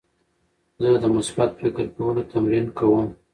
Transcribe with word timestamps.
زه 0.83 0.89
د 1.03 1.05
مثبت 1.15 1.49
فکر 1.61 1.85
کولو 1.97 2.21
تمرین 2.31 2.65
کوم. 2.77 3.07